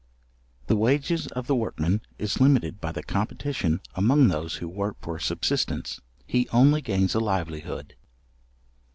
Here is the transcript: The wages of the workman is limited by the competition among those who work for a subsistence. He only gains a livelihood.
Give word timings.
The 0.65 0.75
wages 0.75 1.27
of 1.27 1.45
the 1.45 1.55
workman 1.55 2.01
is 2.17 2.41
limited 2.41 2.81
by 2.81 2.91
the 2.91 3.03
competition 3.03 3.81
among 3.93 4.29
those 4.29 4.55
who 4.55 4.67
work 4.67 4.97
for 4.99 5.17
a 5.17 5.21
subsistence. 5.21 6.01
He 6.25 6.49
only 6.49 6.81
gains 6.81 7.13
a 7.13 7.19
livelihood. 7.19 7.93